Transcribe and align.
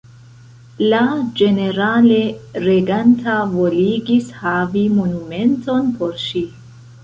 La 0.93 1.01
ĝenerale 1.41 2.17
reganta 2.65 3.37
voligis 3.53 4.35
havi 4.43 4.87
monumenton 4.99 5.97
por 6.01 6.21
ŝi. 6.27 6.47